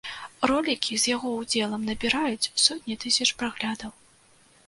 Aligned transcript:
Ролікі 0.51 0.95
з 1.01 1.11
яго 1.15 1.33
удзелам 1.41 1.85
набіраюць 1.91 2.51
сотні 2.65 2.95
тысяч 3.03 3.27
праглядаў. 3.43 3.91